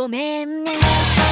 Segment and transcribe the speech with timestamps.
[0.00, 1.29] ごめんね。